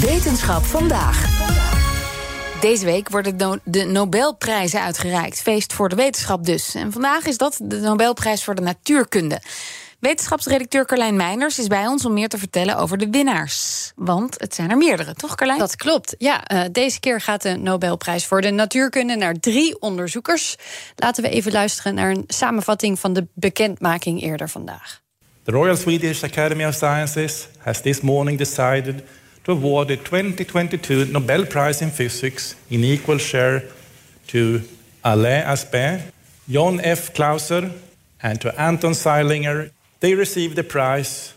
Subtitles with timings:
[0.00, 1.28] Wetenschap vandaag.
[2.60, 5.40] Deze week worden no de Nobelprijzen uitgereikt.
[5.40, 6.74] Feest voor de wetenschap dus.
[6.74, 9.40] En vandaag is dat de Nobelprijs voor de natuurkunde.
[9.98, 13.92] Wetenschapsredacteur Carlijn Meiners is bij ons om meer te vertellen over de winnaars.
[13.96, 15.58] Want het zijn er meerdere, toch Carlijn?
[15.58, 16.14] Dat klopt.
[16.18, 20.56] Ja, uh, deze keer gaat de Nobelprijs voor de natuurkunde naar drie onderzoekers.
[20.96, 25.00] Laten we even luisteren naar een samenvatting van de bekendmaking eerder vandaag.
[25.46, 29.02] The Royal Swedish Academy of Sciences has this morning decided
[29.44, 33.62] to award the 2022 Nobel Prize in Physics in equal share
[34.26, 34.60] to
[35.02, 36.12] Alain Aspect,
[36.46, 37.14] John F.
[37.14, 37.72] Clauser,
[38.22, 39.70] and to Anton Seilinger.
[40.00, 41.32] They received the prize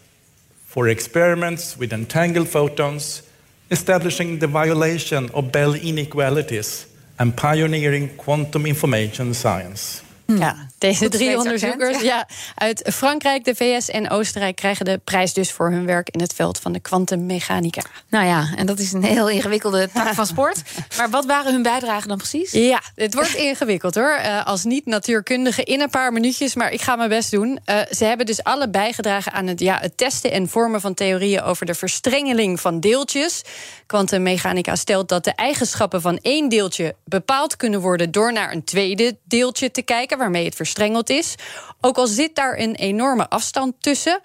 [0.65, 3.23] for experiments with entangled photons,
[3.71, 10.03] establishing the violation of Bell inequalities and pioneering quantum information science.
[10.25, 12.27] Ja, deze drie onderzoekers ja.
[12.55, 16.33] uit Frankrijk, de VS en Oostenrijk krijgen de prijs dus voor hun werk in het
[16.33, 17.81] veld van de kwantummechanica.
[18.09, 20.61] Nou ja, en dat is een heel ingewikkelde tak van sport.
[20.97, 22.51] Maar wat waren hun bijdragen dan precies?
[22.51, 24.19] Ja, het wordt ingewikkeld hoor.
[24.19, 27.59] Uh, als niet-natuurkundige in een paar minuutjes, maar ik ga mijn best doen.
[27.65, 31.41] Uh, ze hebben dus alle bijgedragen aan het, ja, het testen en vormen van theorieën
[31.41, 33.41] over de verstrengeling van deeltjes.
[33.85, 39.17] Kwantummechanica stelt dat de eigenschappen van één deeltje bepaald kunnen worden door naar een tweede
[39.23, 41.35] deeltje te kijken, waarmee het verstrengeld is.
[41.81, 44.21] Ook al zit daar een enorme afstand tussen.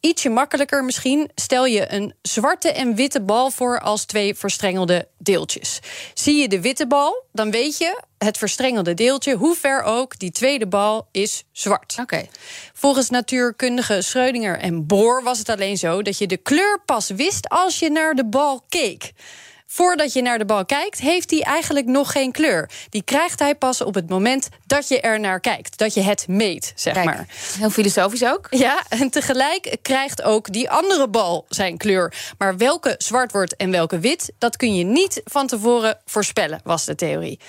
[0.00, 5.80] Ietsje makkelijker misschien, stel je een zwarte en witte bal voor als twee verstrengelde deeltjes.
[6.14, 10.30] Zie je de witte bal, dan weet je het verstrengelde deeltje, hoe ver ook, die
[10.30, 11.96] tweede bal is zwart.
[12.00, 12.26] Oké.
[12.72, 17.48] Volgens natuurkundige Schrödinger en Bohr was het alleen zo dat je de kleur pas wist
[17.48, 19.12] als je naar de bal keek.
[19.66, 22.70] Voordat je naar de bal kijkt, heeft hij eigenlijk nog geen kleur.
[22.88, 25.78] Die krijgt hij pas op het moment dat je er naar kijkt.
[25.78, 27.26] Dat je het meet, zeg Kijk, maar.
[27.58, 28.46] Heel filosofisch ook.
[28.50, 32.12] Ja, en tegelijk krijgt ook die andere bal zijn kleur.
[32.38, 36.84] Maar welke zwart wordt en welke wit, dat kun je niet van tevoren voorspellen, was
[36.84, 37.40] de theorie.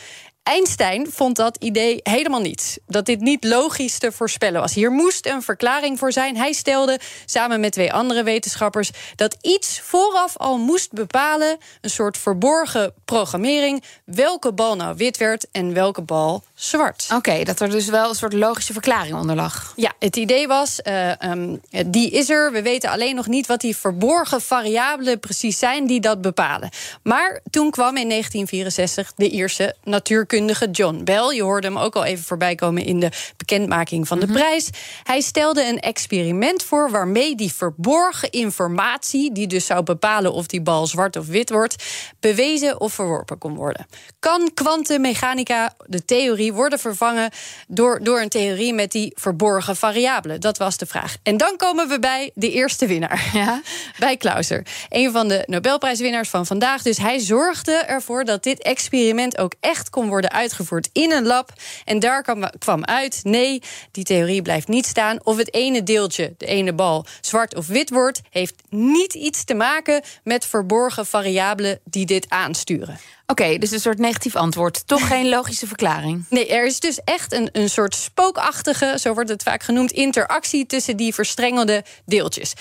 [0.48, 2.80] Einstein vond dat idee helemaal niet.
[2.86, 4.74] Dat dit niet logisch te voorspellen was.
[4.74, 6.38] Hier moest een verklaring voor zijn.
[6.38, 12.18] Hij stelde samen met twee andere wetenschappers dat iets vooraf al moest bepalen, een soort
[12.18, 17.08] verborgen programmering, welke bal nou wit werd en welke bal zwart.
[17.14, 19.74] Oké, dat er dus wel een soort logische verklaring onder lag.
[19.76, 22.52] Ja, het idee was, uh, um, die is er.
[22.52, 26.70] We weten alleen nog niet wat die verborgen variabelen precies zijn die dat bepalen.
[27.04, 31.36] Maar toen kwam in 1964 de Ierse natuurkundige John Bell.
[31.36, 34.42] Je hoorde hem ook al even voorbij komen in de bekendmaking van de mm -hmm.
[34.42, 34.70] prijs.
[35.04, 40.62] Hij stelde een experiment voor waarmee die verborgen informatie, die dus zou bepalen of die
[40.62, 41.84] bal zwart of wit wordt,
[42.20, 43.86] bewezen of verworpen kon worden.
[44.20, 47.32] Kan kwantummechanica, de theorie, worden vervangen
[47.68, 50.42] door, door een theorie met die verborgen variabelen?
[50.42, 51.16] Dat was de vraag.
[51.24, 53.62] En dan komen we bij de eerste winnaar, ja?
[54.00, 54.66] bij Clauser.
[54.90, 56.82] Een van de Nobelprijswinnaars van vandaag.
[56.82, 61.54] Dus hij zorgde ervoor dat dit experiment ook echt kon worden uitgevoerd in een lab.
[61.86, 65.18] En daar kwam, kwam uit: nee, die theorie blijft niet staan.
[65.24, 69.54] Of het ene deeltje, de ene bal, zwart of wit wordt, heeft niet iets te
[69.54, 73.00] maken met verborgen variabelen die dit aansturen.
[73.30, 74.88] Oké, okay, dus een soort negatief antwoord.
[74.88, 76.26] Toch geen logische verklaring.
[76.30, 80.66] Nee, er is dus echt een, een soort spookachtige, zo wordt het vaak genoemd, interactie
[80.66, 82.54] tussen die verstrengelde deeltjes.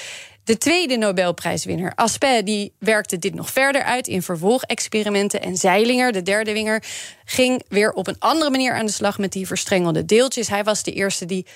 [0.44, 5.42] De tweede Nobelprijswinnaar, Aspect, die werkte dit nog verder uit in vervolgexperimenten.
[5.42, 6.82] En Zeilinger, de derde winnaar,
[7.24, 10.48] ging weer op een andere manier aan de slag met die verstrengelde deeltjes.
[10.48, 11.46] Hij was de eerste die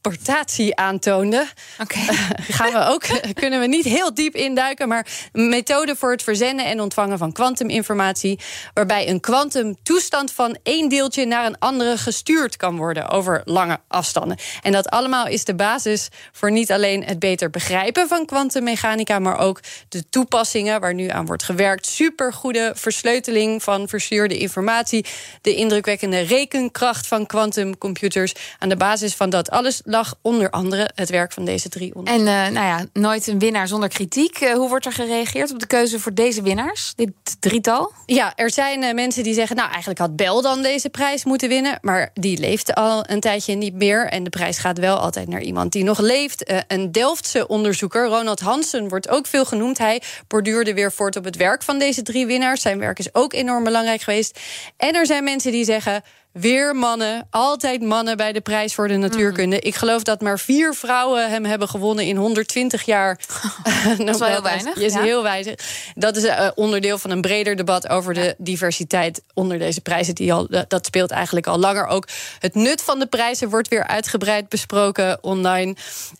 [0.00, 1.46] kwantumteleportatie aantoonde.
[1.80, 1.98] Oké.
[1.98, 2.14] Okay.
[2.14, 3.02] Uh, gaan we ook,
[3.40, 7.32] kunnen we niet heel diep induiken, maar een methode voor het verzenden en ontvangen van
[7.32, 8.38] kwantuminformatie,
[8.74, 14.38] waarbij een kwantumtoestand van één deeltje naar een andere gestuurd kan worden over lange afstanden.
[14.62, 19.38] En dat allemaal is de basis voor niet alleen het beter begrijpen van kwantummechanica, maar
[19.38, 21.86] ook de toepassingen waar nu aan wordt gewerkt.
[21.86, 25.06] Supergoede versleuteling van verstuurde informatie,
[25.40, 28.34] de indrukwekkende rekenkracht van kwantumcomputers.
[28.58, 32.20] Aan de basis van dat alles lag onder andere het werk van deze drie En
[32.20, 34.40] uh, nou ja, nooit een winnaar zonder kritiek.
[34.40, 37.10] Uh, hoe wordt er gereageerd op de keuze voor deze winnaars, dit
[37.40, 37.92] drietal?
[38.06, 39.56] Ja, er zijn uh, mensen die zeggen...
[39.56, 41.78] nou, eigenlijk had Bel dan deze prijs moeten winnen...
[41.80, 44.06] maar die leeft al een tijdje niet meer...
[44.06, 46.52] en de prijs gaat wel altijd naar iemand die nog leeft.
[46.66, 49.78] een Delftse onderzoeker, Ronald Hansen, wordt ook veel genoemd.
[49.78, 52.60] Hij borduurde weer voort op het werk van deze drie winnaars.
[52.60, 54.38] Zijn werk is ook enorm belangrijk geweest.
[54.76, 56.02] En er zijn mensen die zeggen...
[56.32, 59.56] Weer mannen, altijd mannen bij de prijs voor de natuurkunde.
[59.56, 59.62] Mm.
[59.62, 63.20] Ik geloof dat maar vier vrouwen hem hebben gewonnen in 120 jaar.
[63.98, 64.76] dat is wel heel weinig.
[64.76, 65.02] Is ja.
[65.02, 65.54] heel weinig.
[65.94, 70.14] Dat is uh, onderdeel van een breder debat over de diversiteit onder deze prijzen.
[70.14, 72.08] Die al, dat speelt eigenlijk al langer ook.
[72.38, 75.76] Het nut van de prijzen wordt weer uitgebreid besproken online.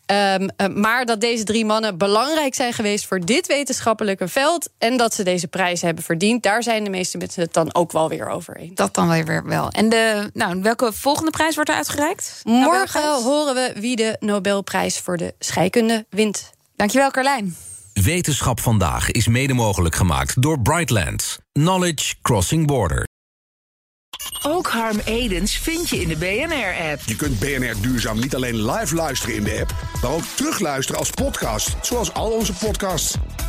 [0.06, 4.68] Um, uh, maar dat deze drie mannen belangrijk zijn geweest voor dit wetenschappelijke veld.
[4.78, 6.42] En dat ze deze prijs hebben verdiend.
[6.42, 8.74] Daar zijn de meeste mensen het dan ook wel weer over eens.
[8.74, 9.68] Dat dan weer wel.
[9.70, 12.40] En de nou, welke volgende prijs wordt er uitgereikt?
[12.44, 16.50] Morgen horen we wie de Nobelprijs voor de scheikunde wint.
[16.76, 17.56] Dankjewel, Carlijn.
[17.92, 21.38] Wetenschap vandaag is mede mogelijk gemaakt door Brightlands.
[21.52, 23.08] Knowledge Crossing Border.
[24.42, 27.00] Ook Harm Edens vind je in de BNR-app.
[27.06, 31.10] Je kunt BNR Duurzaam niet alleen live luisteren in de app, maar ook terugluisteren als
[31.10, 33.14] podcast, zoals al onze podcasts.